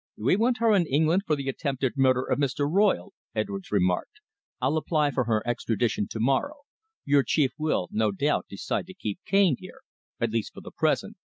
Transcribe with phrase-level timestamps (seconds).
[0.17, 2.67] "We want her in England for the attempted murder of Mr.
[2.67, 4.19] Royle," Edwards remarked.
[4.59, 6.61] "I'll apply for her extradition to morrow.
[7.05, 9.81] Your chief will, no doubt, decide to keep Cane here
[10.19, 11.17] at least, for the present.